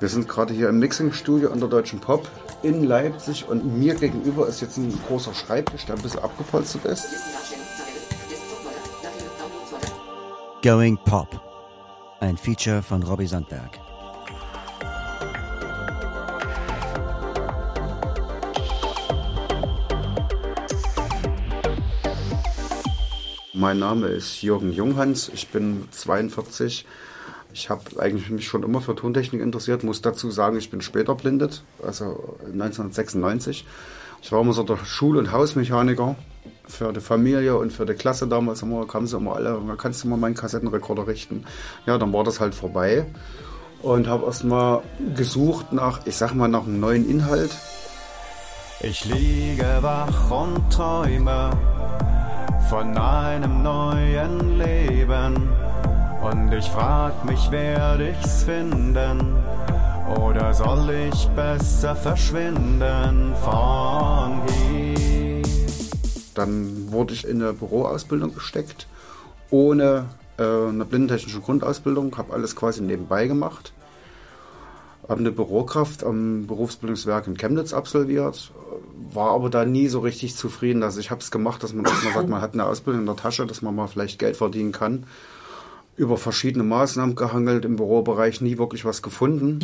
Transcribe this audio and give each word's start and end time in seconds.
Wir 0.00 0.08
sind 0.08 0.28
gerade 0.28 0.54
hier 0.54 0.70
im 0.70 0.78
Mixing-Studio 0.78 1.52
an 1.52 1.60
der 1.60 1.68
Deutschen 1.68 2.00
Pop 2.00 2.26
in 2.62 2.84
Leipzig 2.84 3.46
und 3.46 3.66
mir 3.78 3.94
gegenüber 3.94 4.48
ist 4.48 4.62
jetzt 4.62 4.78
ein 4.78 4.98
großer 5.06 5.34
Schreibtisch, 5.34 5.84
der 5.84 5.96
ein 5.96 6.00
bisschen 6.00 6.20
abgepolstert 6.20 6.86
ist. 6.86 7.06
Going 10.62 10.96
Pop. 11.04 11.28
Ein 12.20 12.38
Feature 12.38 12.82
von 12.82 13.02
Robbie 13.02 13.26
Sandberg. 13.26 13.78
Mein 23.52 23.78
Name 23.78 24.06
ist 24.06 24.40
Jürgen 24.40 24.72
Junghans, 24.72 25.28
ich 25.28 25.48
bin 25.48 25.86
42. 25.90 26.86
Ich 27.52 27.70
habe 27.70 27.82
eigentlich 27.98 28.30
mich 28.30 28.46
schon 28.46 28.62
immer 28.62 28.80
für 28.80 28.94
Tontechnik 28.94 29.40
interessiert, 29.40 29.82
muss 29.82 30.02
dazu 30.02 30.30
sagen, 30.30 30.56
ich 30.56 30.70
bin 30.70 30.80
später 30.80 31.14
blindet, 31.14 31.62
also 31.84 32.36
1996. 32.46 33.66
Ich 34.22 34.32
war 34.32 34.40
immer 34.40 34.52
so 34.52 34.62
der 34.62 34.76
Schul- 34.84 35.16
und 35.16 35.32
Hausmechaniker 35.32 36.16
für 36.66 36.92
die 36.92 37.00
Familie 37.00 37.56
und 37.56 37.72
für 37.72 37.86
die 37.86 37.94
Klasse 37.94 38.28
damals 38.28 38.62
immer, 38.62 38.86
kamen 38.86 39.06
sie 39.06 39.16
immer 39.16 39.36
alle, 39.36 39.58
kannst 39.78 40.04
du 40.04 40.08
mal 40.08 40.16
meinen 40.16 40.34
Kassettenrekorder 40.34 41.06
richten. 41.06 41.44
Ja, 41.86 41.98
dann 41.98 42.12
war 42.12 42.24
das 42.24 42.38
halt 42.40 42.54
vorbei 42.54 43.06
und 43.82 44.06
habe 44.06 44.26
erstmal 44.26 44.82
gesucht 45.16 45.72
nach, 45.72 46.06
ich 46.06 46.16
sag 46.16 46.34
mal, 46.34 46.48
nach 46.48 46.64
einem 46.64 46.80
neuen 46.80 47.08
Inhalt. 47.08 47.50
Ich 48.82 49.04
liege 49.04 49.78
wach 49.80 50.30
und 50.30 50.70
träume 50.70 51.50
von 52.68 52.96
einem 52.96 53.62
neuen 53.62 54.58
Leben. 54.58 55.69
Und 56.22 56.52
ich 56.52 56.68
frag 56.68 57.24
mich, 57.24 57.50
werde 57.50 58.10
ich's 58.10 58.42
finden? 58.44 59.36
Oder 60.18 60.52
soll 60.52 60.90
ich 60.90 61.26
besser 61.28 61.96
verschwinden 61.96 63.34
von 63.42 64.42
hier? 64.68 65.42
Dann 66.34 66.92
wurde 66.92 67.14
ich 67.14 67.26
in 67.26 67.42
eine 67.42 67.54
Büroausbildung 67.54 68.34
gesteckt, 68.34 68.86
ohne 69.50 70.04
äh, 70.38 70.42
eine 70.42 70.84
blindentechnische 70.84 71.40
Grundausbildung, 71.40 72.16
habe 72.18 72.34
alles 72.34 72.54
quasi 72.54 72.82
nebenbei 72.82 73.26
gemacht. 73.26 73.72
Habe 75.08 75.20
eine 75.20 75.32
Bürokraft 75.32 76.04
am 76.04 76.46
Berufsbildungswerk 76.46 77.26
in 77.28 77.36
Chemnitz 77.36 77.72
absolviert, 77.72 78.52
war 79.12 79.30
aber 79.30 79.48
da 79.48 79.64
nie 79.64 79.88
so 79.88 80.00
richtig 80.00 80.36
zufrieden. 80.36 80.82
Also 80.82 81.00
ich 81.00 81.10
habe 81.10 81.22
es 81.22 81.30
gemacht, 81.30 81.62
dass 81.62 81.72
man 81.72 81.86
erstmal 81.86 82.12
sagt, 82.12 82.28
man 82.28 82.42
hat 82.42 82.52
eine 82.52 82.66
Ausbildung 82.66 83.00
in 83.00 83.06
der 83.06 83.16
Tasche, 83.16 83.46
dass 83.46 83.62
man 83.62 83.74
mal 83.74 83.88
vielleicht 83.88 84.18
Geld 84.18 84.36
verdienen 84.36 84.72
kann. 84.72 85.06
Über 86.00 86.16
verschiedene 86.16 86.64
Maßnahmen 86.64 87.14
gehangelt, 87.14 87.66
im 87.66 87.76
Bürobereich 87.76 88.40
nie 88.40 88.56
wirklich 88.56 88.86
was 88.86 89.02
gefunden. 89.02 89.58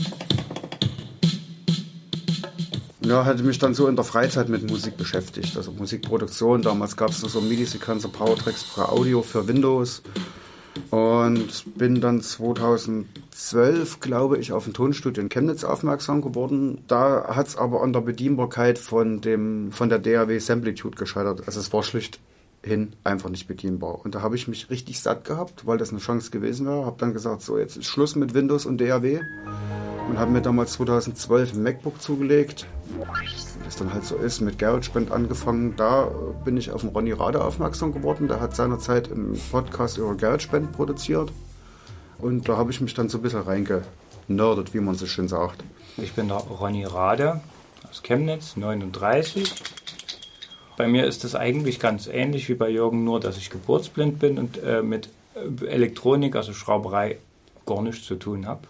Ja, 3.00 3.24
hatte 3.24 3.42
mich 3.42 3.58
dann 3.58 3.72
so 3.72 3.88
in 3.88 3.96
der 3.96 4.04
Freizeit 4.04 4.50
mit 4.50 4.70
Musik 4.70 4.98
beschäftigt, 4.98 5.56
also 5.56 5.72
Musikproduktion. 5.72 6.60
Damals 6.60 6.94
gab 6.98 7.08
es 7.08 7.20
so 7.20 7.40
MIDI-Sequencer 7.40 8.10
Powertracks 8.10 8.64
für 8.64 8.90
Audio 8.90 9.22
für 9.22 9.48
Windows. 9.48 10.02
Und 10.90 11.64
bin 11.78 12.02
dann 12.02 12.20
2012, 12.20 14.00
glaube 14.00 14.36
ich, 14.36 14.52
auf 14.52 14.66
ein 14.66 14.74
Tonstudio 14.74 15.22
in 15.22 15.30
Chemnitz 15.30 15.64
aufmerksam 15.64 16.20
geworden. 16.20 16.84
Da 16.86 17.34
hat 17.34 17.46
es 17.46 17.56
aber 17.56 17.82
an 17.82 17.94
der 17.94 18.02
Bedienbarkeit 18.02 18.78
von, 18.78 19.22
dem, 19.22 19.72
von 19.72 19.88
der 19.88 20.00
DAW 20.00 20.38
Samplitude 20.38 20.98
gescheitert. 20.98 21.44
Also 21.46 21.60
es 21.60 21.72
war 21.72 21.82
schlichthin 22.66 22.96
einfach 23.04 23.30
nicht 23.30 23.46
bedienbar. 23.46 24.04
Und 24.04 24.14
da 24.14 24.22
habe 24.22 24.34
ich 24.34 24.48
mich 24.48 24.70
richtig 24.70 25.00
satt 25.00 25.24
gehabt, 25.24 25.66
weil 25.66 25.78
das 25.78 25.90
eine 25.90 26.00
Chance 26.00 26.30
gewesen 26.30 26.66
wäre. 26.66 26.84
Habe 26.84 26.96
dann 26.98 27.12
gesagt, 27.12 27.42
so 27.42 27.58
jetzt 27.58 27.76
ist 27.76 27.86
Schluss 27.86 28.16
mit 28.16 28.34
Windows 28.34 28.66
und 28.66 28.80
DAW. 28.80 29.20
Und 30.08 30.18
habe 30.18 30.30
mir 30.30 30.42
damals 30.42 30.72
2012 30.72 31.54
ein 31.54 31.62
MacBook 31.62 32.00
zugelegt. 32.00 32.66
Das 33.64 33.76
dann 33.76 33.92
halt 33.92 34.04
so 34.04 34.16
ist, 34.16 34.40
mit 34.40 34.58
GarageBand 34.58 35.10
angefangen. 35.10 35.74
Da 35.76 36.10
bin 36.44 36.56
ich 36.56 36.70
auf 36.70 36.82
den 36.82 36.90
Ronny 36.90 37.12
Rade 37.12 37.42
aufmerksam 37.42 37.92
geworden. 37.92 38.28
Der 38.28 38.40
hat 38.40 38.54
seinerzeit 38.54 39.08
im 39.08 39.38
Podcast 39.50 39.98
über 39.98 40.14
GarageBand 40.14 40.72
produziert. 40.72 41.32
Und 42.18 42.48
da 42.48 42.56
habe 42.56 42.70
ich 42.70 42.80
mich 42.80 42.94
dann 42.94 43.08
so 43.08 43.18
ein 43.18 43.22
bisschen 43.22 43.42
reingenördet, 43.42 44.74
wie 44.74 44.80
man 44.80 44.94
so 44.94 45.06
schön 45.06 45.28
sagt. 45.28 45.62
Ich 45.96 46.12
bin 46.12 46.28
der 46.28 46.38
Ronny 46.38 46.84
Rade 46.84 47.40
aus 47.88 48.02
Chemnitz, 48.02 48.56
39. 48.56 49.52
Bei 50.76 50.86
mir 50.86 51.06
ist 51.06 51.24
das 51.24 51.34
eigentlich 51.34 51.80
ganz 51.80 52.06
ähnlich 52.06 52.48
wie 52.48 52.54
bei 52.54 52.68
Jürgen, 52.68 53.04
nur 53.04 53.20
dass 53.20 53.38
ich 53.38 53.50
geburtsblind 53.50 54.18
bin 54.18 54.38
und 54.38 54.62
äh, 54.62 54.82
mit 54.82 55.08
Elektronik, 55.66 56.36
also 56.36 56.52
Schrauberei, 56.52 57.18
gar 57.64 57.82
nichts 57.82 58.06
zu 58.06 58.16
tun 58.16 58.46
habe. 58.46 58.60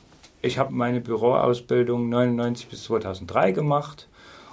Ich 0.43 0.59
habe 0.59 0.73
meine 0.73 1.01
Büroausbildung 1.01 2.09
99 2.09 2.69
bis 2.69 2.85
2003 2.85 3.53
gemacht 3.53 4.09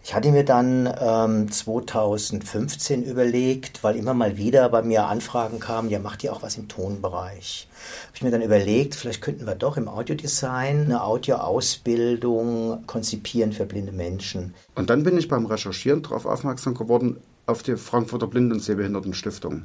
Ich 0.03 0.13
hatte 0.13 0.31
mir 0.31 0.45
dann 0.45 0.87
ähm, 1.01 1.51
2015 1.51 3.01
überlegt, 3.01 3.83
weil 3.83 3.95
immer 3.95 4.13
mal 4.13 4.37
wieder 4.37 4.69
bei 4.69 4.83
mir 4.83 5.07
Anfragen 5.07 5.59
kamen, 5.59 5.89
ja, 5.89 5.97
macht 5.97 6.23
ihr 6.23 6.31
auch 6.31 6.43
was 6.43 6.57
im 6.57 6.67
Tonbereich? 6.67 7.67
Habe 8.03 8.15
ich 8.15 8.21
mir 8.21 8.29
dann 8.29 8.43
überlegt, 8.43 8.93
vielleicht 8.93 9.21
könnten 9.21 9.47
wir 9.47 9.55
doch 9.55 9.77
im 9.77 9.87
Audiodesign 9.87 10.83
eine 10.83 11.03
Audioausbildung 11.03 12.85
konzipieren 12.85 13.51
für 13.51 13.65
blinde 13.65 13.93
Menschen. 13.93 14.53
Und 14.75 14.91
dann 14.91 15.01
bin 15.01 15.17
ich 15.17 15.27
beim 15.27 15.47
Recherchieren 15.47 16.03
darauf 16.03 16.27
aufmerksam 16.27 16.75
geworden, 16.75 17.17
auf 17.47 17.63
die 17.63 17.75
Frankfurter 17.75 18.27
Blinden- 18.27 18.53
und 18.53 18.63
Sehbehindertenstiftung. 18.63 19.63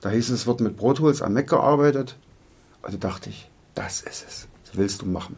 Da 0.00 0.10
hieß 0.10 0.30
es, 0.30 0.40
es 0.40 0.46
wird 0.46 0.60
mit 0.60 0.76
Pro 0.76 0.92
Tools 0.92 1.22
am 1.22 1.32
Mac 1.32 1.48
gearbeitet. 1.48 2.16
Also 2.82 2.98
dachte 2.98 3.30
ich, 3.30 3.50
das 3.74 4.02
ist 4.02 4.24
es. 4.26 4.48
Das 4.64 4.76
willst 4.76 5.02
du 5.02 5.06
machen. 5.06 5.36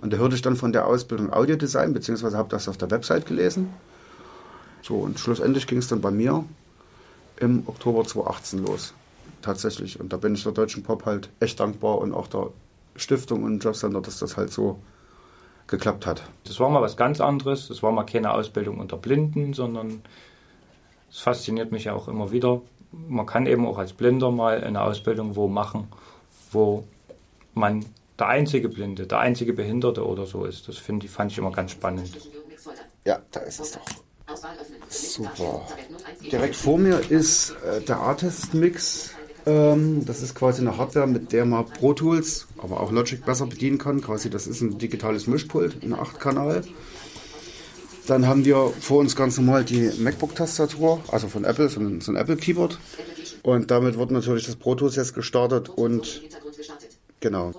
Und 0.00 0.12
da 0.12 0.16
hörte 0.16 0.34
ich 0.34 0.42
dann 0.42 0.56
von 0.56 0.72
der 0.72 0.86
Ausbildung 0.86 1.32
Audiodesign, 1.32 1.92
beziehungsweise 1.92 2.36
habe 2.36 2.48
das 2.48 2.68
auf 2.68 2.76
der 2.76 2.90
Website 2.90 3.26
gelesen. 3.26 3.72
So, 4.82 4.96
und 4.96 5.18
schlussendlich 5.18 5.66
ging 5.66 5.78
es 5.78 5.88
dann 5.88 6.00
bei 6.00 6.10
mir 6.10 6.44
im 7.38 7.62
Oktober 7.66 8.04
2018 8.04 8.64
los. 8.64 8.94
Tatsächlich. 9.42 10.00
Und 10.00 10.12
da 10.12 10.16
bin 10.16 10.34
ich 10.34 10.42
der 10.42 10.52
Deutschen 10.52 10.82
Pop 10.82 11.06
halt 11.06 11.28
echt 11.40 11.60
dankbar 11.60 11.98
und 11.98 12.12
auch 12.12 12.26
der 12.26 12.50
Stiftung 12.96 13.44
und 13.44 13.62
Jobcenter, 13.62 14.00
dass 14.00 14.18
das 14.18 14.36
halt 14.36 14.52
so 14.52 14.78
geklappt 15.66 16.06
hat. 16.06 16.22
Das 16.44 16.58
war 16.60 16.70
mal 16.70 16.82
was 16.82 16.96
ganz 16.96 17.20
anderes. 17.20 17.68
Das 17.68 17.82
war 17.82 17.92
mal 17.92 18.04
keine 18.04 18.32
Ausbildung 18.32 18.78
unter 18.78 18.96
Blinden, 18.96 19.52
sondern 19.52 20.02
es 21.10 21.20
fasziniert 21.20 21.72
mich 21.72 21.84
ja 21.84 21.94
auch 21.94 22.08
immer 22.08 22.32
wieder. 22.32 22.60
Man 23.08 23.26
kann 23.26 23.46
eben 23.46 23.66
auch 23.66 23.78
als 23.78 23.92
Blinder 23.92 24.30
mal 24.30 24.62
eine 24.62 24.82
Ausbildung 24.82 25.36
wo 25.36 25.48
machen, 25.48 25.88
wo 26.52 26.84
man 27.54 27.84
der 28.18 28.28
einzige 28.28 28.68
Blinde, 28.68 29.06
der 29.06 29.18
einzige 29.20 29.52
Behinderte 29.52 30.06
oder 30.06 30.26
so 30.26 30.44
ist. 30.44 30.68
Das 30.68 30.76
ich, 30.76 31.10
fand 31.10 31.32
ich 31.32 31.38
immer 31.38 31.52
ganz 31.52 31.72
spannend. 31.72 32.10
Ja, 33.04 33.20
da 33.30 33.40
ist 33.40 33.60
es 33.60 33.72
doch. 33.72 33.82
Super. 34.88 35.62
Direkt 36.30 36.56
vor 36.56 36.78
mir 36.78 36.98
ist 37.10 37.50
äh, 37.64 37.80
der 37.82 37.98
Artist 37.98 38.54
Mix. 38.54 39.10
Ähm, 39.46 40.04
das 40.04 40.22
ist 40.22 40.34
quasi 40.34 40.60
eine 40.60 40.76
Hardware, 40.76 41.06
mit 41.06 41.32
der 41.32 41.44
man 41.44 41.66
Pro 41.66 41.92
Tools, 41.92 42.48
aber 42.58 42.80
auch 42.80 42.90
Logic 42.90 43.24
besser 43.24 43.46
bedienen 43.46 43.78
kann. 43.78 44.00
Quasi, 44.00 44.28
das 44.28 44.46
ist 44.48 44.60
ein 44.60 44.78
digitales 44.78 45.28
Mischpult, 45.28 45.82
ein 45.82 45.94
8-Kanal. 45.94 46.62
Dann 48.06 48.26
haben 48.26 48.44
wir 48.44 48.72
vor 48.80 48.98
uns 48.98 49.16
ganz 49.16 49.36
normal 49.36 49.64
die 49.64 49.90
MacBook-Tastatur, 49.98 51.00
also 51.08 51.28
von 51.28 51.44
Apple, 51.44 51.68
so 51.68 51.80
ein, 51.80 52.00
so 52.00 52.12
ein 52.12 52.16
Apple-Keyboard. 52.16 52.78
Und 53.42 53.70
damit 53.70 53.98
wird 53.98 54.10
natürlich 54.10 54.46
das 54.46 54.56
Pro 54.56 54.74
Tools 54.74 54.96
jetzt 54.96 55.14
gestartet 55.14 55.68
und 55.68 56.22
genau. 57.20 57.52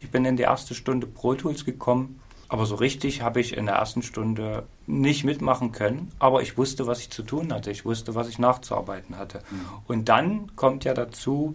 Ich 0.00 0.10
bin 0.10 0.24
in 0.24 0.36
die 0.36 0.44
erste 0.44 0.74
Stunde 0.74 1.06
Pro 1.06 1.34
Tools 1.34 1.64
gekommen, 1.64 2.20
aber 2.48 2.66
so 2.66 2.74
richtig 2.74 3.22
habe 3.22 3.40
ich 3.40 3.56
in 3.56 3.66
der 3.66 3.76
ersten 3.76 4.02
Stunde 4.02 4.64
nicht 4.86 5.24
mitmachen 5.24 5.70
können. 5.70 6.10
Aber 6.18 6.42
ich 6.42 6.58
wusste, 6.58 6.86
was 6.88 6.98
ich 6.98 7.10
zu 7.10 7.22
tun 7.22 7.52
hatte. 7.52 7.70
Ich 7.70 7.84
wusste, 7.84 8.16
was 8.16 8.28
ich 8.28 8.40
nachzuarbeiten 8.40 9.18
hatte. 9.18 9.40
Und 9.86 10.08
dann 10.08 10.56
kommt 10.56 10.84
ja 10.84 10.94
dazu 10.94 11.54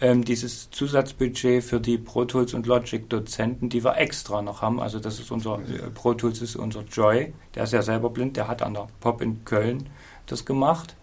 ähm, 0.00 0.24
dieses 0.24 0.70
Zusatzbudget 0.70 1.62
für 1.62 1.80
die 1.80 1.98
Pro 1.98 2.24
Tools 2.24 2.54
und 2.54 2.66
Logic 2.66 3.08
Dozenten, 3.08 3.68
die 3.68 3.84
wir 3.84 3.96
extra 3.98 4.42
noch 4.42 4.62
haben. 4.62 4.80
Also 4.80 4.98
das 4.98 5.18
ist 5.18 5.30
unser 5.30 5.58
äh, 5.58 5.90
Pro 5.90 6.14
Tools 6.14 6.40
ist 6.42 6.56
unser 6.56 6.82
Joy. 6.82 7.32
Der 7.54 7.64
ist 7.64 7.72
ja 7.72 7.82
selber 7.82 8.10
blind. 8.10 8.36
Der 8.36 8.48
hat 8.48 8.62
an 8.62 8.74
der 8.74 8.88
Pop 9.00 9.20
in 9.20 9.44
Köln 9.44 9.88
das 10.26 10.44
gemacht. 10.44 10.96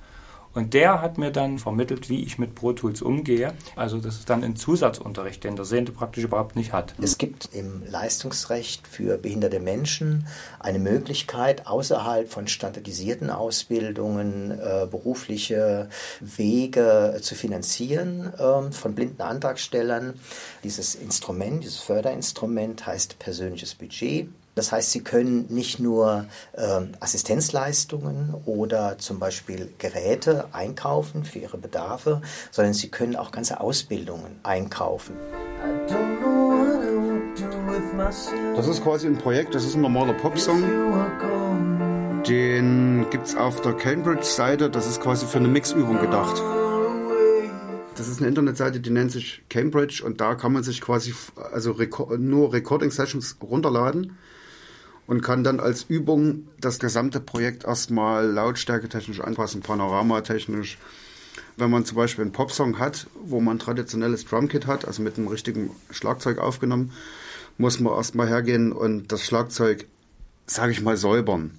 Und 0.58 0.74
der 0.74 1.04
hat 1.04 1.20
mir 1.20 1.30
dann 1.30 1.60
vermittelt, 1.60 2.10
wie 2.10 2.24
ich 2.24 2.40
mit 2.40 2.56
Pro 2.56 2.74
Tools 2.74 3.04
umgehe. 3.04 3.54
Also 3.76 4.00
das 4.00 4.16
ist 4.16 4.28
dann 4.32 4.44
ein 4.44 4.56
Zusatzunterricht, 4.56 5.44
den 5.44 5.56
der 5.56 5.66
Sehende 5.66 5.92
praktisch 5.92 6.24
überhaupt 6.24 6.56
nicht 6.56 6.74
hat. 6.74 6.96
Es 7.00 7.20
gibt 7.20 7.50
im 7.54 7.84
Leistungsrecht 7.88 8.88
für 8.88 9.20
behinderte 9.20 9.60
Menschen 9.60 10.26
eine 10.60 10.80
Möglichkeit, 10.80 11.68
außerhalb 11.68 12.28
von 12.28 12.48
standardisierten 12.48 13.30
Ausbildungen 13.30 14.50
äh, 14.50 14.88
berufliche 14.90 15.90
Wege 16.22 17.20
zu 17.22 17.36
finanzieren 17.36 18.34
äh, 18.34 18.72
von 18.72 18.96
blinden 18.96 19.22
Antragstellern. 19.22 20.16
Dieses 20.64 20.96
Instrument, 20.96 21.64
dieses 21.66 21.78
Förderinstrument 21.78 22.88
heißt 22.88 23.20
persönliches 23.20 23.76
Budget. 23.76 24.28
Das 24.58 24.72
heißt, 24.72 24.92
Sie 24.92 25.02
können 25.02 25.46
nicht 25.50 25.80
nur 25.80 26.26
äh, 26.54 26.82
Assistenzleistungen 27.00 28.34
oder 28.46 28.98
zum 28.98 29.20
Beispiel 29.20 29.72
Geräte 29.78 30.46
einkaufen 30.52 31.24
für 31.26 31.38
Ihre 31.38 31.60
Bedarfe, 31.60 32.24
sondern 32.50 32.74
Sie 32.74 32.90
können 32.90 33.16
auch 33.16 33.32
ganze 33.32 33.60
Ausbildungen 33.60 34.40
einkaufen. 34.42 35.16
Das 38.56 38.68
ist 38.68 38.84
quasi 38.84 39.06
ein 39.06 39.18
Projekt, 39.20 39.54
das 39.54 39.64
ist 39.64 39.76
ein 39.76 39.82
normaler 39.82 40.14
Popsong. 40.14 40.64
Den 42.28 43.06
gibt 43.12 43.28
es 43.28 43.36
auf 43.36 43.62
der 43.62 43.74
Cambridge-Seite, 43.74 44.72
das 44.72 44.88
ist 44.88 45.02
quasi 45.02 45.28
für 45.28 45.38
eine 45.38 45.50
Mixübung 45.50 46.00
gedacht. 46.00 46.42
Das 47.96 48.08
ist 48.08 48.20
eine 48.20 48.28
Internetseite, 48.28 48.80
die 48.80 48.90
nennt 48.90 49.12
sich 49.12 49.44
Cambridge 49.50 50.04
und 50.04 50.20
da 50.20 50.34
kann 50.34 50.52
man 50.52 50.64
sich 50.64 50.82
quasi 50.82 51.14
also 51.54 51.76
nur 52.18 52.54
Recording-Sessions 52.54 53.38
runterladen 53.42 54.18
und 55.08 55.22
kann 55.22 55.44
dann 55.44 55.60
als 55.60 55.84
Übung 55.84 56.48
das 56.60 56.80
gesamte 56.80 57.20
Projekt 57.20 57.64
erstmal 57.64 58.28
lautstärketechnisch 58.28 59.22
anpassen, 59.22 59.62
panoramatechnisch. 59.62 60.78
Wenn 61.56 61.72
man 61.72 61.86
zum 61.86 61.98
Beispiel 61.98 62.24
einen 62.24 62.34
Popsong 62.34 62.78
hat, 62.78 63.08
wo 63.24 63.40
man 63.40 63.56
ein 63.56 63.60
traditionelles 63.60 64.26
Drumkit 64.26 64.68
hat, 64.68 64.86
also 64.86 65.02
mit 65.02 65.18
einem 65.18 65.28
richtigen 65.28 65.72
Schlagzeug 65.90 66.38
aufgenommen, 66.38 66.92
muss 67.58 67.80
man 67.80 67.94
erstmal 67.94 68.28
hergehen 68.28 68.72
und 68.72 69.12
das 69.12 69.26
Schlagzeug, 69.26 69.88
sage 70.46 70.74
ich 70.74 70.82
mal, 70.82 70.98
säubern. 70.98 71.58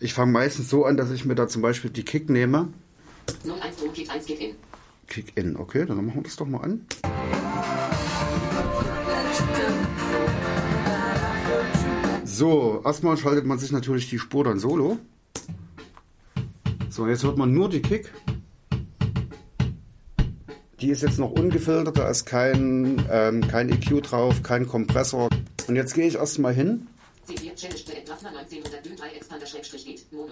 Ich 0.00 0.14
fange 0.14 0.32
meistens 0.32 0.70
so 0.70 0.84
an, 0.84 0.96
dass 0.96 1.10
ich 1.10 1.24
mir 1.24 1.34
da 1.34 1.46
zum 1.48 1.62
Beispiel 1.62 1.90
die 1.90 2.04
Kick 2.04 2.30
nehme. 2.30 2.68
01 3.44 3.92
Kick 3.92 4.10
1 4.10 4.24
Kick 4.24 4.40
in. 4.40 4.54
Kick 5.08 5.32
in, 5.36 5.56
okay, 5.56 5.84
dann 5.84 5.96
machen 5.96 6.16
wir 6.16 6.22
das 6.22 6.36
doch 6.36 6.46
mal 6.46 6.62
an. 6.62 6.86
So, 12.34 12.82
erstmal 12.84 13.16
schaltet 13.16 13.46
man 13.46 13.60
sich 13.60 13.70
natürlich 13.70 14.10
die 14.10 14.18
Spur 14.18 14.42
dann 14.42 14.58
solo. 14.58 14.98
So, 16.90 17.06
jetzt 17.06 17.22
hört 17.22 17.38
man 17.38 17.54
nur 17.54 17.68
die 17.68 17.80
Kick. 17.80 18.12
Die 20.80 20.88
ist 20.88 21.02
jetzt 21.02 21.20
noch 21.20 21.30
ungefiltert, 21.30 21.96
da 21.96 22.08
ist 22.08 22.24
kein, 22.24 23.06
ähm, 23.08 23.46
kein 23.46 23.68
EQ 23.70 24.02
drauf, 24.02 24.42
kein 24.42 24.66
Kompressor. 24.66 25.28
Und 25.68 25.76
jetzt 25.76 25.94
gehe 25.94 26.08
ich 26.08 26.16
erstmal 26.16 26.52
hin. 26.52 26.88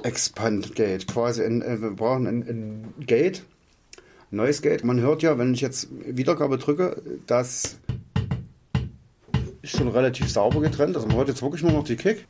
Expand 0.03 0.75
Gate, 0.75 1.07
quasi 1.07 1.45
ein, 1.45 1.63
äh, 1.63 1.81
wir 1.81 1.91
brauchen 1.93 2.27
ein, 2.27 2.43
ein 2.43 2.95
Gate, 3.07 3.45
neues 4.33 4.61
Gate. 4.61 4.83
Man 4.83 4.99
hört 4.99 5.23
ja, 5.23 5.39
wenn 5.39 5.55
ich 5.55 5.61
jetzt 5.61 5.87
Wiedergabe 6.05 6.59
drücke, 6.59 7.01
dass 7.29 7.79
ist 9.62 9.76
schon 9.76 9.88
relativ 9.88 10.31
sauber 10.31 10.61
getrennt. 10.61 10.97
Also 10.97 11.09
man 11.09 11.17
hört 11.17 11.29
jetzt 11.29 11.43
wirklich 11.43 11.62
nur 11.62 11.73
noch 11.73 11.85
die 11.85 11.97
Kick. 11.97 12.26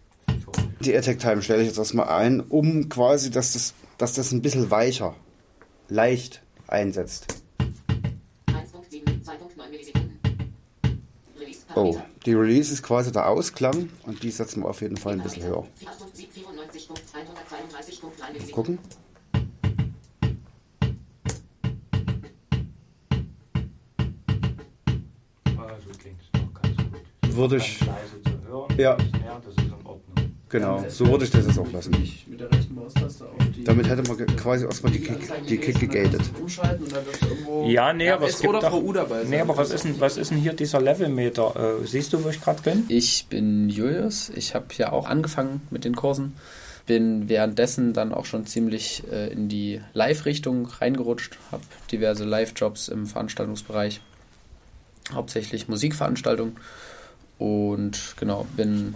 Die 0.81 0.97
Attack 0.97 1.19
Time 1.19 1.43
stelle 1.43 1.63
ich 1.63 1.69
jetzt 1.69 1.79
erstmal 1.79 2.09
ein, 2.09 2.41
um 2.41 2.89
quasi, 2.89 3.31
dass 3.31 3.53
das, 3.53 3.75
dass 3.99 4.15
das 4.15 4.33
ein 4.33 4.43
bisschen 4.43 4.71
weicher, 4.71 5.15
leicht 5.89 6.43
einsetzt. 6.67 7.43
Oh, 11.75 11.99
die 12.27 12.35
Release 12.35 12.73
ist 12.73 12.83
quasi 12.83 13.13
der 13.13 13.29
Ausklang 13.29 13.89
und 14.05 14.23
die 14.23 14.31
setzen 14.31 14.63
wir 14.63 14.69
auf 14.69 14.83
jeden 14.83 14.99
Fall 14.99 15.15
ein 15.15 15.23
bisschen 15.23 15.45
höher. 15.45 15.67
Mal 18.39 18.51
gucken. 18.51 18.79
Würde 27.35 27.57
ich. 27.57 27.79
Ja. 28.77 28.97
Genau, 30.53 30.85
so 30.89 31.09
würde 31.09 31.25
ich 31.25 31.31
das 31.31 31.47
jetzt 31.47 31.59
auch 31.59 31.73
lassen. 31.73 31.97
Damit 33.65 33.89
hätte 33.89 34.03
man 34.03 34.27
quasi 34.37 34.67
erstmal 34.67 34.93
die 34.93 35.01
Kick, 35.01 35.47
die 35.49 35.57
Kick 35.57 35.81
gegatet. 35.81 36.21
Ja, 37.65 37.95
nee, 37.95 38.11
aber 38.11 38.27
es 38.27 38.39
gibt 38.39 38.53
doch, 38.53 38.83
nee, 39.29 39.41
aber 39.41 39.57
was 39.57 39.71
ist, 39.71 39.85
denn, 39.85 39.99
was 39.99 40.19
ist 40.19 40.31
denn 40.31 40.39
hier 40.39 40.53
dieser 40.53 40.83
Levelmeter? 40.83 41.81
Äh, 41.81 41.87
siehst 41.87 42.13
du, 42.13 42.23
wo 42.23 42.29
ich 42.29 42.41
gerade 42.41 42.61
bin? 42.61 42.85
Ich 42.89 43.29
bin 43.31 43.71
Julius. 43.71 44.31
Ich 44.35 44.55
habe 44.55 44.67
ja 44.77 44.93
auch 44.93 45.07
angefangen 45.07 45.63
mit 45.71 45.87
den 45.87 45.97
Kursen. 45.97 46.37
Bin 46.85 47.31
währenddessen 47.31 47.95
dann 47.95 48.13
auch 48.13 48.27
schon 48.27 48.45
ziemlich 48.45 49.05
äh, 49.11 49.33
in 49.33 49.49
die 49.49 49.81
Live-Richtung 49.95 50.67
reingerutscht. 50.67 51.39
Habe 51.51 51.63
diverse 51.91 52.25
Live-Jobs 52.25 52.89
im 52.89 53.07
Veranstaltungsbereich. 53.07 54.03
Hauptsächlich 55.15 55.69
Musikveranstaltungen 55.69 56.57
und 57.43 58.15
genau, 58.19 58.47
bin 58.57 58.95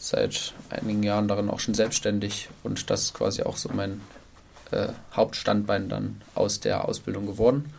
seit 0.00 0.52
einigen 0.68 1.04
Jahren 1.04 1.28
darin 1.28 1.48
auch 1.48 1.60
schon 1.60 1.74
selbstständig 1.74 2.48
und 2.64 2.90
das 2.90 3.02
ist 3.02 3.14
quasi 3.14 3.44
auch 3.44 3.56
so 3.56 3.70
mein 3.72 4.00
äh, 4.72 4.88
Hauptstandbein 5.12 5.88
dann 5.88 6.20
aus 6.34 6.58
der 6.58 6.88
Ausbildung 6.88 7.24
geworden. 7.24 7.72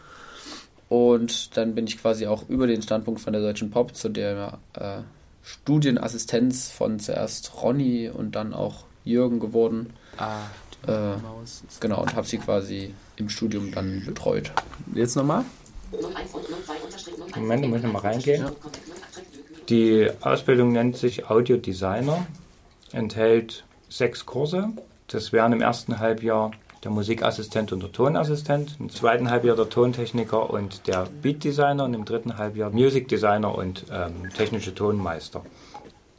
Und 0.88 1.58
dann 1.58 1.76
bin 1.76 1.86
ich 1.86 2.02
quasi 2.02 2.28
auch 2.28 2.48
über 2.48 2.66
den 2.66 2.82
Standpunkt 2.82 3.20
von 3.20 3.34
der 3.34 3.42
Deutschen 3.42 3.72
Pop 3.72 3.94
zu 3.94 4.08
der 4.08 4.60
äh, 4.76 5.00
Studienassistenz 5.44 6.70
von 6.72 6.98
zuerst 7.02 7.52
Ronny 7.62 8.08
und 8.08 8.38
dann 8.38 8.54
auch 8.54 8.86
Jürgen 9.04 9.42
geworden. 9.42 9.92
Ah, 10.18 10.44
äh, 10.88 11.18
genau, 11.82 12.02
und 12.02 12.16
habe 12.16 12.26
sie 12.26 12.38
quasi 12.38 12.94
im 13.18 13.28
Studium 13.28 13.74
dann 13.74 14.06
betreut. 14.06 14.54
Jetzt 14.94 15.18
nochmal? 15.18 15.44
Moment, 17.36 17.66
ich 17.66 17.70
muss 17.70 17.82
nochmal 17.82 18.02
reingehen. 18.02 18.44
Ja. 18.44 18.52
Die 19.70 20.12
Ausbildung 20.22 20.74
nennt 20.74 20.96
sich 20.96 21.30
Audio 21.30 21.58
Designer, 21.58 22.28
enthält 22.92 23.66
sechs 23.90 24.26
Kurse. 24.26 24.70
Das 25.08 25.34
wären 25.34 25.54
im 25.54 25.62
ersten 25.62 25.98
Halbjahr 26.00 26.52
der 26.84 26.92
Musikassistent 26.92 27.74
und 27.74 27.82
der 27.82 27.92
Tonassistent, 27.92 28.78
im 28.80 28.92
zweiten 28.92 29.32
Halbjahr 29.32 29.56
der 29.56 29.68
Tontechniker 29.68 30.52
und 30.52 30.86
der 30.88 31.08
Beat 31.24 31.44
Designer 31.44 31.86
und 31.86 31.96
im 31.96 32.06
dritten 32.06 32.38
Halbjahr 32.38 32.70
Music 32.70 33.08
Designer 33.08 33.56
und 33.56 33.86
ähm, 33.92 34.30
technische 34.38 34.76
Tonmeister. 34.76 35.42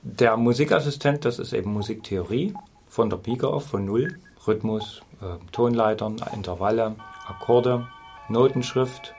Der 0.02 0.36
Musikassistent, 0.36 1.24
das 1.24 1.38
ist 1.38 1.52
eben 1.52 1.72
Musiktheorie 1.72 2.52
von 2.88 3.10
der 3.10 3.18
Pike 3.18 3.46
auf, 3.46 3.66
von 3.66 3.84
Null, 3.84 4.18
Rhythmus, 4.44 5.02
äh, 5.20 5.36
Tonleitern, 5.52 6.16
Intervalle, 6.34 6.96
Akkorde, 7.28 7.86
Notenschrift. 8.28 9.14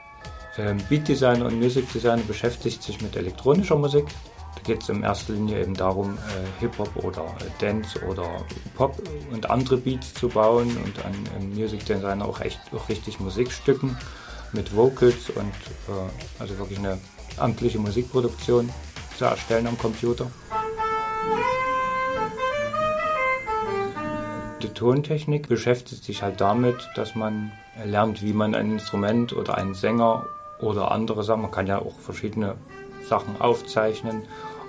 Ähm, 0.58 0.78
Beat 0.88 1.06
Designer 1.06 1.46
und 1.46 1.58
Music 1.58 1.90
Designer 1.92 2.22
beschäftigt 2.26 2.82
sich 2.82 3.00
mit 3.00 3.16
elektronischer 3.16 3.76
Musik. 3.76 4.06
Da 4.56 4.62
geht 4.62 4.82
es 4.82 4.88
in 4.88 5.04
erster 5.04 5.32
Linie 5.32 5.60
eben 5.60 5.74
darum, 5.74 6.14
äh, 6.14 6.60
Hip-Hop 6.60 6.96
oder 7.04 7.22
äh, 7.22 7.60
Dance 7.60 8.00
oder 8.06 8.44
Pop 8.74 9.00
und 9.30 9.48
andere 9.48 9.76
Beats 9.76 10.14
zu 10.14 10.28
bauen 10.28 10.76
und 10.84 11.04
an 11.04 11.50
Music 11.54 11.86
Designer 11.86 12.24
auch 12.24 12.40
echt 12.40 12.60
auch 12.74 12.88
richtig 12.88 13.20
Musikstücken 13.20 13.96
mit 14.52 14.74
Vocals 14.74 15.30
und 15.30 15.52
äh, 15.88 16.40
also 16.40 16.58
wirklich 16.58 16.78
eine 16.78 16.98
amtliche 17.36 17.78
Musikproduktion 17.78 18.68
zu 19.16 19.26
erstellen 19.26 19.68
am 19.68 19.78
Computer. 19.78 20.26
Die 24.62 24.70
Tontechnik 24.70 25.48
beschäftigt 25.48 26.02
sich 26.02 26.22
halt 26.22 26.40
damit, 26.40 26.88
dass 26.96 27.14
man 27.14 27.52
lernt, 27.84 28.22
wie 28.22 28.32
man 28.32 28.56
ein 28.56 28.72
Instrument 28.72 29.32
oder 29.32 29.56
einen 29.56 29.74
Sänger 29.74 30.26
oder 30.60 30.90
andere 30.90 31.22
Sachen, 31.22 31.42
man 31.42 31.50
kann 31.50 31.66
ja 31.66 31.78
auch 31.78 31.98
verschiedene 31.98 32.56
Sachen 33.08 33.40
aufzeichnen 33.40 34.22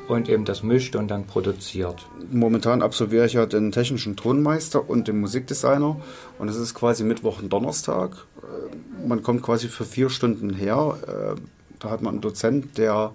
und 0.08 0.28
eben 0.28 0.46
das 0.46 0.64
mischt 0.64 0.96
und 0.96 1.10
dann 1.10 1.26
produziert. 1.26 2.06
Momentan 2.32 2.82
absolviere 2.82 3.26
ich 3.26 3.34
ja 3.34 3.46
den 3.46 3.72
technischen 3.72 4.16
Tonmeister 4.16 4.90
und 4.90 5.08
den 5.08 5.20
Musikdesigner 5.20 5.98
und 6.40 6.48
es 6.50 6.56
ist 6.56 6.74
quasi 6.74 7.04
Mittwoch 7.04 7.42
und 7.42 7.54
Donnerstag. 7.54 8.26
Äh, 8.42 9.08
man 9.08 9.22
kommt 9.24 9.44
quasi 9.44 9.68
für 9.68 9.86
vier 9.86 10.10
Stunden 10.10 10.54
her. 10.54 10.98
Äh, 11.08 11.40
da 11.80 11.90
hat 11.92 12.02
man 12.02 12.16
einen 12.16 12.22
Dozent, 12.22 12.78
der 12.78 13.14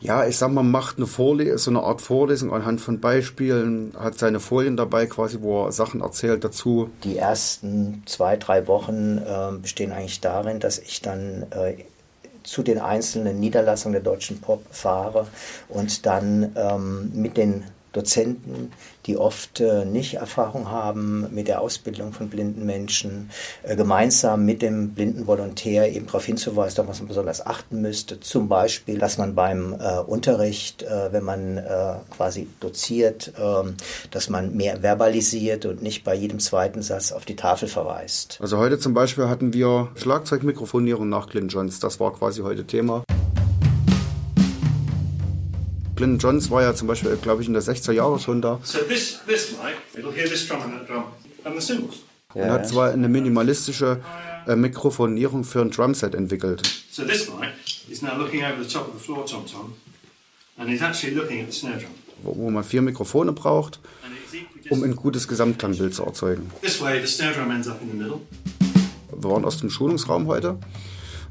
ja, 0.00 0.26
ich 0.26 0.36
sag 0.36 0.52
mal, 0.52 0.62
macht 0.62 0.98
eine 0.98 1.06
Vorlesung, 1.06 1.58
so 1.58 1.70
eine 1.70 1.82
Art 1.82 2.00
Vorlesung 2.00 2.52
anhand 2.52 2.80
von 2.80 3.00
Beispielen, 3.00 3.92
hat 3.98 4.18
seine 4.18 4.40
Folien 4.40 4.76
dabei 4.76 5.06
quasi, 5.06 5.38
wo 5.40 5.64
er 5.64 5.72
Sachen 5.72 6.00
erzählt 6.00 6.44
dazu. 6.44 6.90
Die 7.04 7.16
ersten 7.16 8.02
zwei, 8.06 8.36
drei 8.36 8.66
Wochen 8.68 9.18
äh, 9.18 9.58
bestehen 9.60 9.92
eigentlich 9.92 10.20
darin, 10.20 10.60
dass 10.60 10.78
ich 10.78 11.02
dann 11.02 11.46
äh, 11.50 11.74
zu 12.44 12.62
den 12.62 12.78
einzelnen 12.78 13.40
Niederlassungen 13.40 13.92
der 13.92 14.02
deutschen 14.02 14.40
Pop 14.40 14.64
fahre 14.70 15.26
und 15.68 16.06
dann 16.06 16.54
ähm, 16.56 17.10
mit 17.14 17.36
den 17.36 17.64
Dozenten, 17.92 18.72
die 19.06 19.16
oft 19.16 19.60
äh, 19.60 19.84
nicht 19.84 20.14
Erfahrung 20.14 20.70
haben 20.70 21.26
mit 21.32 21.48
der 21.48 21.60
Ausbildung 21.60 22.12
von 22.12 22.28
blinden 22.28 22.66
Menschen, 22.66 23.30
äh, 23.62 23.76
gemeinsam 23.76 24.44
mit 24.44 24.62
dem 24.62 24.90
blinden 24.90 25.26
Volontär 25.26 25.90
eben 25.90 26.06
darauf 26.06 26.24
hinzuweisen, 26.24 26.82
auf 26.82 26.88
was 26.88 27.00
man 27.00 27.08
besonders 27.08 27.44
achten 27.44 27.80
müsste. 27.80 28.20
Zum 28.20 28.48
Beispiel, 28.48 28.98
dass 28.98 29.18
man 29.18 29.34
beim 29.34 29.74
äh, 29.78 29.98
Unterricht, 30.00 30.84
wenn 31.10 31.24
man 31.24 31.62
quasi 32.10 32.48
doziert, 32.60 33.32
ähm, 33.38 33.74
dass 34.10 34.28
man 34.28 34.54
mehr 34.56 34.78
verbalisiert 34.80 35.66
und 35.66 35.82
nicht 35.82 36.04
bei 36.04 36.14
jedem 36.14 36.38
zweiten 36.38 36.82
Satz 36.82 37.12
auf 37.12 37.24
die 37.24 37.36
Tafel 37.36 37.68
verweist. 37.68 38.38
Also 38.40 38.58
heute 38.58 38.78
zum 38.78 38.94
Beispiel 38.94 39.28
hatten 39.28 39.52
wir 39.52 39.88
Schlagzeugmikrofonierung 39.96 41.08
nach 41.08 41.28
Clint 41.28 41.52
Johns. 41.52 41.80
Das 41.80 42.00
war 42.00 42.12
quasi 42.12 42.42
heute 42.42 42.66
Thema. 42.66 43.04
Glyn 45.98 46.16
Johns 46.16 46.48
war 46.48 46.62
ja 46.62 46.74
zum 46.76 46.86
Beispiel, 46.86 47.16
glaube 47.20 47.42
ich, 47.42 47.48
in 47.48 47.54
der 47.54 47.62
60er 47.62 47.90
Jahre 47.90 48.20
schon 48.20 48.40
da. 48.40 48.60
So 48.62 48.78
this 48.78 49.18
this 49.26 49.50
mic, 49.50 49.74
it'll 50.00 50.14
hear 50.14 50.28
this 50.28 50.46
drum 50.46 50.62
and 50.62 50.78
that 50.78 50.88
drum 50.88 51.06
and 51.42 51.60
the 51.60 51.66
cymbals. 51.66 51.96
Und 52.34 52.44
hat 52.44 52.68
zwar 52.68 52.92
eine 52.92 53.08
minimalistische 53.08 54.00
äh, 54.46 54.54
Mikrofonierung 54.54 55.42
für 55.42 55.60
ein 55.60 55.72
Drumset 55.72 56.14
entwickelt. 56.14 56.62
So 56.92 57.04
this 57.04 57.28
mic 57.28 57.48
is 57.90 58.00
now 58.00 58.16
looking 58.16 58.44
over 58.44 58.62
the 58.62 58.72
top 58.72 58.86
of 58.86 58.94
the 58.94 59.04
floor 59.04 59.26
tom 59.26 59.44
tom, 59.44 59.72
and 60.56 60.70
he's 60.70 60.82
actually 60.82 61.16
looking 61.16 61.40
at 61.40 61.50
the 61.50 61.58
snare 61.58 61.78
drum. 61.78 61.90
wo 62.22 62.32
wo 62.36 62.48
man 62.48 62.62
vier 62.62 62.82
Mikrofone 62.82 63.32
braucht, 63.32 63.80
um 64.70 64.84
ein 64.84 64.94
gutes 64.94 65.26
Gesamtklangbild 65.26 65.94
zu 65.94 66.04
erzeugen. 66.04 66.48
this 66.62 66.80
way. 66.80 67.00
The 67.00 67.08
snare 67.08 67.34
drum 67.34 67.50
ends 67.50 67.66
up 67.66 67.82
in 67.82 67.90
the 67.90 67.96
middle. 67.96 68.20
Wir 69.10 69.30
waren 69.30 69.44
aus 69.44 69.58
dem 69.58 69.68
Schulungsraum 69.68 70.28
heute. 70.28 70.58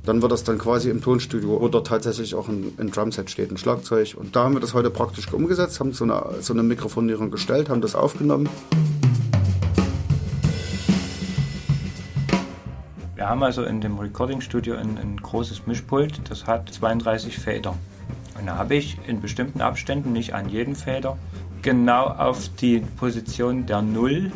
Dann 0.07 0.21
wird 0.21 0.31
das 0.31 0.45
dann 0.45 0.57
quasi 0.57 0.89
im 0.89 1.01
Tonstudio, 1.01 1.59
wo 1.59 1.67
dort 1.67 1.87
tatsächlich 1.87 2.33
auch 2.33 2.47
ein, 2.47 2.71
ein 2.77 2.91
Drumset 2.91 3.29
steht, 3.29 3.51
ein 3.51 3.57
Schlagzeug. 3.57 4.15
Und 4.17 4.37
da 4.37 4.45
haben 4.45 4.53
wir 4.53 4.61
das 4.61 4.73
heute 4.73 4.89
praktisch 4.89 5.33
umgesetzt, 5.33 5.81
haben 5.81 5.91
so 5.91 6.05
eine, 6.05 6.23
so 6.39 6.53
eine 6.53 6.63
Mikrofonierung 6.63 7.29
gestellt, 7.29 7.67
haben 7.67 7.81
das 7.81 7.93
aufgenommen. 7.93 8.47
Wir 13.15 13.27
haben 13.27 13.43
also 13.43 13.65
in 13.65 13.81
dem 13.81 13.99
Recording-Studio 13.99 14.75
ein, 14.75 14.97
ein 14.97 15.17
großes 15.21 15.67
Mischpult, 15.67 16.21
das 16.29 16.47
hat 16.47 16.73
32 16.73 17.37
Feder. 17.37 17.75
Und 18.39 18.45
da 18.45 18.55
habe 18.55 18.75
ich 18.75 18.97
in 19.07 19.19
bestimmten 19.19 19.59
Abständen, 19.59 20.13
nicht 20.13 20.33
an 20.33 20.47
jedem 20.47 20.75
Feder, 20.75 21.17
genau 21.61 22.05
auf 22.05 22.47
die 22.61 22.79
Position 22.95 23.65
der 23.65 23.81
0, 23.81 24.31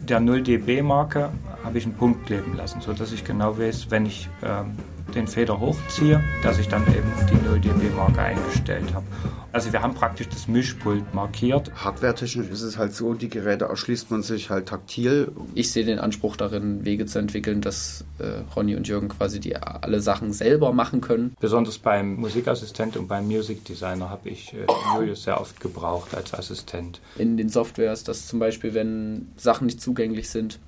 der 0.00 0.18
0 0.18 0.42
dB-Marke, 0.42 1.30
habe 1.68 1.76
ich 1.76 1.84
einen 1.84 1.96
Punkt 1.96 2.24
kleben 2.24 2.56
lassen, 2.56 2.80
sodass 2.80 3.12
ich 3.12 3.24
genau 3.24 3.58
weiß, 3.58 3.90
wenn 3.90 4.06
ich 4.06 4.26
ähm, 4.42 4.74
den 5.14 5.26
Feder 5.26 5.60
hochziehe, 5.60 6.24
dass 6.42 6.58
ich 6.58 6.66
dann 6.66 6.82
eben 6.86 7.12
die 7.30 7.46
0 7.46 7.60
dB-Marke 7.60 8.22
eingestellt 8.22 8.94
habe. 8.94 9.04
Also 9.52 9.70
wir 9.70 9.82
haben 9.82 9.92
praktisch 9.92 10.30
das 10.30 10.48
Mischpult 10.48 11.12
markiert. 11.12 11.70
Hardwaretechnisch 11.74 12.48
ist 12.48 12.62
es 12.62 12.78
halt 12.78 12.94
so, 12.94 13.12
die 13.12 13.28
Geräte 13.28 13.66
erschließt 13.66 14.10
man 14.10 14.22
sich 14.22 14.48
halt 14.48 14.66
taktil. 14.66 15.30
Ich 15.54 15.70
sehe 15.70 15.84
den 15.84 15.98
Anspruch 15.98 16.36
darin, 16.36 16.86
Wege 16.86 17.04
zu 17.04 17.18
entwickeln, 17.18 17.60
dass 17.60 18.06
äh, 18.18 18.40
Ronny 18.56 18.74
und 18.74 18.88
Jürgen 18.88 19.08
quasi 19.08 19.38
die 19.38 19.54
alle 19.56 20.00
Sachen 20.00 20.32
selber 20.32 20.72
machen 20.72 21.02
können. 21.02 21.36
Besonders 21.38 21.78
beim 21.78 22.16
Musikassistent 22.16 22.96
und 22.96 23.08
beim 23.08 23.26
Music 23.26 23.62
Designer 23.66 24.08
habe 24.08 24.30
ich 24.30 24.54
äh, 24.54 24.66
Julius 24.94 25.24
sehr 25.24 25.38
oft 25.38 25.60
gebraucht 25.60 26.14
als 26.14 26.32
Assistent. 26.32 27.02
in 27.18 27.36
den 27.36 27.50
Softwares, 27.50 28.04
dass 28.04 28.26
zum 28.26 28.38
Beispiel, 28.38 28.72
wenn 28.72 29.28
Sachen 29.36 29.66
nicht 29.66 29.82
zugänglich 29.82 30.30
sind, 30.30 30.58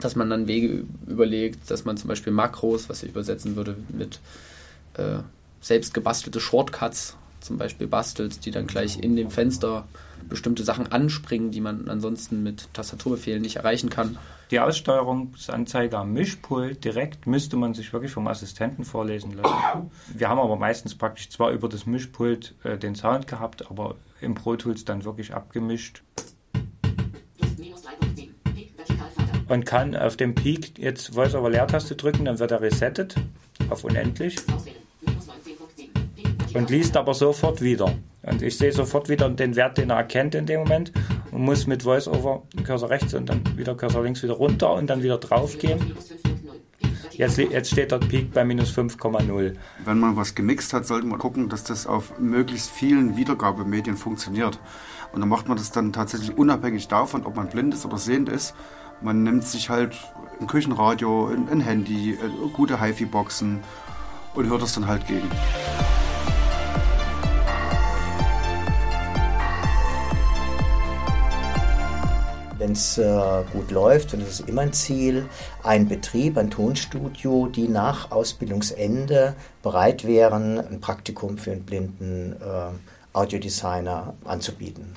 dass 0.00 0.16
man 0.16 0.30
dann 0.30 0.48
Wege 0.48 0.84
überlegt, 1.06 1.70
dass 1.70 1.84
man 1.84 1.96
zum 1.96 2.08
Beispiel 2.08 2.32
Makros, 2.32 2.88
was 2.88 3.02
ich 3.02 3.10
übersetzen 3.10 3.56
würde, 3.56 3.76
mit 3.88 4.20
äh, 4.94 5.18
selbst 5.60 5.94
gebastelte 5.94 6.40
Shortcuts 6.40 7.16
zum 7.40 7.58
Beispiel 7.58 7.86
bastelt, 7.86 8.44
die 8.44 8.50
dann 8.50 8.66
gleich 8.66 8.98
in 8.98 9.16
dem 9.16 9.30
Fenster 9.30 9.86
bestimmte 10.28 10.64
Sachen 10.64 10.90
anspringen, 10.90 11.50
die 11.50 11.60
man 11.60 11.88
ansonsten 11.88 12.42
mit 12.42 12.72
Tastaturbefehlen 12.72 13.42
nicht 13.42 13.56
erreichen 13.56 13.90
kann. 13.90 14.16
Die 14.50 14.60
Aussteuerungsanzeige 14.60 15.98
am 15.98 16.12
Mischpult 16.12 16.84
direkt 16.84 17.26
müsste 17.26 17.56
man 17.56 17.74
sich 17.74 17.92
wirklich 17.92 18.12
vom 18.12 18.26
Assistenten 18.26 18.84
vorlesen 18.84 19.36
lassen. 19.36 19.90
Wir 20.14 20.28
haben 20.28 20.38
aber 20.38 20.56
meistens 20.56 20.94
praktisch 20.94 21.30
zwar 21.30 21.50
über 21.50 21.68
das 21.68 21.86
Mischpult 21.86 22.54
äh, 22.64 22.78
den 22.78 22.94
Sound 22.94 23.26
gehabt, 23.26 23.70
aber 23.70 23.96
im 24.20 24.34
Pro 24.34 24.56
Tools 24.56 24.84
dann 24.84 25.04
wirklich 25.04 25.34
abgemischt 25.34 26.02
und 29.48 29.66
kann 29.66 29.96
auf 29.96 30.16
dem 30.16 30.34
Peak 30.34 30.78
jetzt 30.78 31.14
Voice 31.14 31.34
over 31.34 31.50
Leertaste 31.50 31.96
drücken, 31.96 32.24
dann 32.24 32.38
wird 32.38 32.50
er 32.50 32.60
resettet 32.60 33.16
auf 33.70 33.84
unendlich 33.84 34.36
und 36.54 36.70
liest 36.70 36.96
aber 36.96 37.14
sofort 37.14 37.60
wieder. 37.60 37.94
Und 38.22 38.42
ich 38.42 38.56
sehe 38.56 38.72
sofort 38.72 39.08
wieder 39.08 39.28
den 39.28 39.56
Wert, 39.56 39.78
den 39.78 39.90
er 39.90 39.96
erkennt 39.96 40.34
in 40.34 40.46
dem 40.46 40.60
Moment 40.60 40.92
und 41.30 41.42
muss 41.42 41.66
mit 41.66 41.84
VoiceOver 41.84 42.42
Cursor 42.64 42.90
rechts 42.90 43.12
und 43.14 43.28
dann 43.28 43.42
wieder 43.56 43.74
Cursor 43.74 44.02
links 44.02 44.22
wieder 44.22 44.34
runter 44.34 44.72
und 44.72 44.88
dann 44.88 45.02
wieder 45.02 45.18
drauf 45.18 45.58
gehen. 45.58 45.94
Jetzt, 47.10 47.38
jetzt 47.38 47.70
steht 47.70 47.92
der 47.92 47.98
Peak 47.98 48.32
bei 48.32 48.44
minus 48.44 48.76
5,0. 48.76 49.54
Wenn 49.84 49.98
man 50.00 50.16
was 50.16 50.34
gemixt 50.34 50.72
hat, 50.72 50.84
sollte 50.84 51.06
man 51.06 51.18
gucken, 51.18 51.48
dass 51.48 51.62
das 51.62 51.86
auf 51.86 52.18
möglichst 52.18 52.70
vielen 52.70 53.16
Wiedergabemedien 53.16 53.96
funktioniert. 53.96 54.58
Und 55.12 55.20
dann 55.20 55.28
macht 55.28 55.46
man 55.46 55.56
das 55.56 55.70
dann 55.70 55.92
tatsächlich 55.92 56.36
unabhängig 56.36 56.88
davon, 56.88 57.24
ob 57.24 57.36
man 57.36 57.48
blind 57.48 57.72
ist 57.72 57.86
oder 57.86 57.98
sehend 57.98 58.28
ist. 58.28 58.54
Man 59.04 59.22
nimmt 59.22 59.44
sich 59.44 59.68
halt 59.68 59.94
ein 60.40 60.46
Küchenradio, 60.46 61.28
ein, 61.28 61.60
Handy, 61.60 62.12
äh, 62.12 62.16
gute 62.54 62.80
HiFi-Boxen 62.80 63.62
und 64.34 64.48
hört 64.48 64.62
das 64.62 64.72
dann 64.72 64.88
halt 64.88 65.06
gegen. 65.06 65.30
wenn 72.56 72.72
es 72.72 72.96
äh, 72.96 73.42
gut 73.52 73.70
läuft, 73.70 74.14
und 74.14 74.22
das 74.22 74.40
ist 74.40 74.48
immer 74.48 74.62
ein 74.62 74.72
Ziel, 74.72 75.26
ein 75.62 75.86
Betrieb, 75.86 76.38
ein 76.38 76.50
Tonstudio, 76.50 77.48
die 77.48 77.68
nach 77.68 78.10
Ausbildungsende 78.10 79.34
bereit 79.62 80.06
wären, 80.06 80.58
ein 80.58 80.80
Praktikum 80.80 81.36
für 81.36 81.52
einen 81.52 81.64
blinden 81.64 82.36
äh, 82.40 82.70
Audiodesigner 83.12 84.14
anzubieten. 84.24 84.96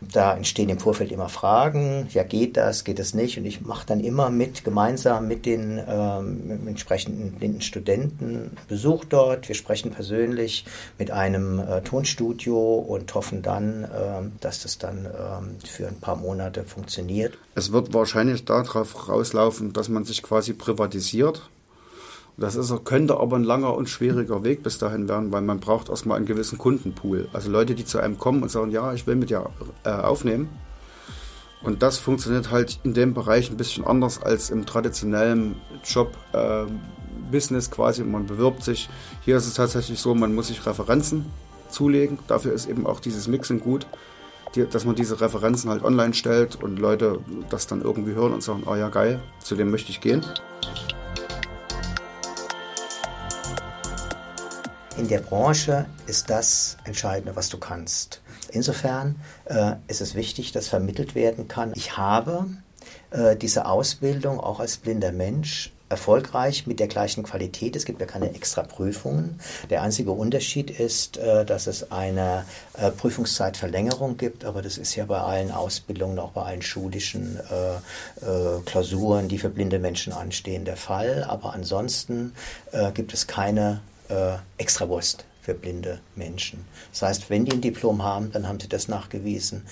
Da 0.00 0.36
entstehen 0.36 0.68
im 0.68 0.78
Vorfeld 0.78 1.12
immer 1.12 1.28
Fragen, 1.28 2.08
ja 2.12 2.22
geht 2.22 2.56
das, 2.56 2.84
geht 2.84 2.98
das 2.98 3.14
nicht 3.14 3.38
und 3.38 3.44
ich 3.44 3.60
mache 3.60 3.86
dann 3.86 4.00
immer 4.00 4.30
mit, 4.30 4.64
gemeinsam 4.64 5.28
mit 5.28 5.46
den 5.46 5.80
ähm, 5.86 6.66
entsprechenden 6.66 7.32
blinden 7.32 7.60
Studenten 7.60 8.56
Besuch 8.68 9.04
dort. 9.04 9.48
Wir 9.48 9.54
sprechen 9.54 9.90
persönlich 9.90 10.64
mit 10.98 11.10
einem 11.10 11.58
äh, 11.58 11.82
Tonstudio 11.82 12.74
und 12.74 13.14
hoffen 13.14 13.42
dann, 13.42 13.84
ähm, 13.84 14.32
dass 14.40 14.62
das 14.62 14.78
dann 14.78 15.06
ähm, 15.06 15.56
für 15.64 15.88
ein 15.88 16.00
paar 16.00 16.16
Monate 16.16 16.64
funktioniert. 16.64 17.38
Es 17.54 17.72
wird 17.72 17.92
wahrscheinlich 17.94 18.44
darauf 18.44 19.08
rauslaufen, 19.08 19.72
dass 19.72 19.88
man 19.88 20.04
sich 20.04 20.22
quasi 20.22 20.52
privatisiert. 20.52 21.50
Das 22.40 22.56
ist, 22.56 22.72
könnte 22.84 23.20
aber 23.20 23.36
ein 23.36 23.44
langer 23.44 23.74
und 23.74 23.90
schwieriger 23.90 24.42
Weg 24.42 24.62
bis 24.62 24.78
dahin 24.78 25.08
werden, 25.10 25.30
weil 25.30 25.42
man 25.42 25.60
braucht 25.60 25.90
erstmal 25.90 26.16
einen 26.16 26.24
gewissen 26.24 26.56
Kundenpool. 26.56 27.28
Also 27.34 27.50
Leute, 27.50 27.74
die 27.74 27.84
zu 27.84 27.98
einem 27.98 28.16
kommen 28.16 28.42
und 28.42 28.50
sagen, 28.50 28.70
ja, 28.70 28.94
ich 28.94 29.06
will 29.06 29.14
mit 29.14 29.28
dir 29.28 29.50
äh, 29.84 29.90
aufnehmen. 29.90 30.48
Und 31.62 31.82
das 31.82 31.98
funktioniert 31.98 32.50
halt 32.50 32.80
in 32.82 32.94
dem 32.94 33.12
Bereich 33.12 33.50
ein 33.50 33.58
bisschen 33.58 33.84
anders 33.84 34.22
als 34.22 34.48
im 34.48 34.64
traditionellen 34.64 35.56
Job. 35.84 36.16
Äh, 36.32 36.64
Business 37.30 37.70
quasi, 37.70 38.02
man 38.02 38.26
bewirbt 38.26 38.64
sich. 38.64 38.88
Hier 39.24 39.36
ist 39.36 39.46
es 39.46 39.54
tatsächlich 39.54 40.00
so, 40.00 40.14
man 40.14 40.34
muss 40.34 40.48
sich 40.48 40.66
Referenzen 40.66 41.26
zulegen. 41.68 42.18
Dafür 42.26 42.52
ist 42.52 42.68
eben 42.68 42.86
auch 42.86 43.00
dieses 43.00 43.28
Mixing 43.28 43.60
gut, 43.60 43.86
die, 44.54 44.66
dass 44.66 44.84
man 44.84 44.96
diese 44.96 45.20
Referenzen 45.20 45.70
halt 45.70 45.84
online 45.84 46.14
stellt 46.14 46.60
und 46.60 46.78
Leute 46.78 47.20
das 47.50 47.66
dann 47.66 47.82
irgendwie 47.82 48.14
hören 48.14 48.32
und 48.32 48.42
sagen, 48.42 48.64
oh 48.66 48.74
ja 48.74 48.88
geil, 48.88 49.20
zu 49.38 49.54
dem 49.54 49.70
möchte 49.70 49.90
ich 49.90 50.00
gehen. 50.00 50.24
In 55.00 55.08
der 55.08 55.20
Branche 55.20 55.86
ist 56.06 56.28
das 56.28 56.76
Entscheidende, 56.84 57.34
was 57.34 57.48
du 57.48 57.56
kannst. 57.56 58.20
Insofern 58.50 59.16
äh, 59.46 59.72
ist 59.88 60.02
es 60.02 60.14
wichtig, 60.14 60.52
dass 60.52 60.68
vermittelt 60.68 61.14
werden 61.14 61.48
kann. 61.48 61.72
Ich 61.74 61.96
habe 61.96 62.48
äh, 63.10 63.34
diese 63.34 63.64
Ausbildung 63.64 64.38
auch 64.38 64.60
als 64.60 64.76
blinder 64.76 65.10
Mensch 65.10 65.72
erfolgreich 65.88 66.66
mit 66.66 66.80
der 66.80 66.86
gleichen 66.86 67.22
Qualität. 67.22 67.76
Es 67.76 67.86
gibt 67.86 67.98
ja 67.98 68.06
keine 68.06 68.34
extra 68.34 68.62
Prüfungen. 68.62 69.40
Der 69.70 69.80
einzige 69.80 70.10
Unterschied 70.10 70.70
ist, 70.70 71.16
äh, 71.16 71.46
dass 71.46 71.66
es 71.66 71.90
eine 71.90 72.44
äh, 72.74 72.90
Prüfungszeitverlängerung 72.90 74.18
gibt, 74.18 74.44
aber 74.44 74.60
das 74.60 74.76
ist 74.76 74.94
ja 74.96 75.06
bei 75.06 75.18
allen 75.18 75.50
Ausbildungen, 75.50 76.18
auch 76.18 76.32
bei 76.32 76.42
allen 76.42 76.60
schulischen 76.60 77.38
äh, 77.38 78.60
Klausuren, 78.66 79.28
die 79.28 79.38
für 79.38 79.48
blinde 79.48 79.78
Menschen 79.78 80.12
anstehen, 80.12 80.66
der 80.66 80.76
Fall. 80.76 81.24
Aber 81.24 81.54
ansonsten 81.54 82.34
gibt 82.92 83.14
es 83.14 83.26
keine 83.26 83.80
Extrawurst 84.58 85.24
für 85.40 85.54
blinde 85.54 86.00
Menschen. 86.16 86.64
Das 86.92 87.02
heißt, 87.02 87.30
wenn 87.30 87.44
die 87.44 87.52
ein 87.52 87.60
Diplom 87.60 88.02
haben, 88.02 88.32
dann 88.32 88.48
haben 88.48 88.60
sie 88.60 88.68
das 88.68 88.88
nachgewiesen, 88.88 89.66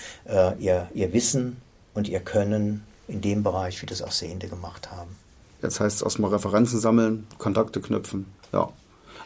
ihr, 0.59 0.89
ihr 0.95 1.13
Wissen 1.13 1.59
und 1.95 2.09
ihr 2.09 2.21
Können 2.21 2.85
in 3.09 3.21
dem 3.21 3.43
Bereich, 3.43 3.83
wie 3.83 3.87
das 3.87 4.03
auch 4.03 4.13
Sehende 4.13 4.49
gemacht 4.49 4.91
haben. 4.91 5.17
Jetzt 5.63 5.81
heißt 5.81 5.97
es 5.97 6.03
erstmal 6.03 6.31
Referenzen 6.31 6.79
sammeln, 6.79 7.27
Kontakte 7.39 7.81
knüpfen. 7.81 8.27
Ja. 8.53 8.69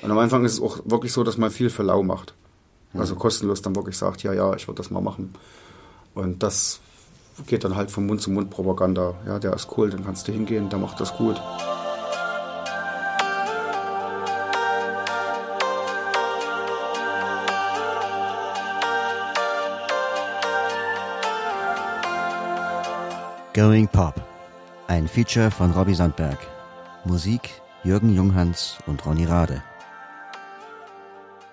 Und 0.00 0.10
am 0.10 0.18
Anfang 0.18 0.44
ist 0.44 0.54
es 0.54 0.60
auch 0.60 0.80
wirklich 0.84 1.12
so, 1.12 1.22
dass 1.24 1.36
man 1.36 1.50
viel 1.50 1.70
für 1.70 1.82
lau 1.82 2.02
macht. 2.02 2.34
Also 2.94 3.14
kostenlos 3.14 3.62
dann 3.62 3.74
wirklich 3.76 3.96
sagt, 3.96 4.22
ja, 4.22 4.32
ja, 4.32 4.54
ich 4.54 4.68
würde 4.68 4.82
das 4.82 4.90
mal 4.90 5.00
machen. 5.00 5.34
Und 6.14 6.42
das 6.42 6.80
geht 7.46 7.64
dann 7.64 7.74
halt 7.74 7.90
von 7.90 8.06
Mund 8.06 8.20
zu 8.20 8.30
Mund 8.30 8.50
Propaganda. 8.50 9.14
Ja, 9.26 9.38
der 9.38 9.54
ist 9.54 9.68
cool, 9.76 9.90
dann 9.90 10.04
kannst 10.04 10.28
du 10.28 10.32
hingehen, 10.32 10.68
der 10.68 10.78
macht 10.78 11.00
das 11.00 11.16
gut. 11.16 11.40
Going 23.54 23.86
Pop. 23.86 24.14
Ein 24.88 25.06
Feature 25.06 25.50
von 25.50 25.72
Robbie 25.72 25.92
Sandberg. 25.92 26.38
Musik 27.04 27.60
Jürgen 27.84 28.14
Junghans 28.14 28.78
und 28.86 29.04
Ronny 29.04 29.26
Rade. 29.26 29.62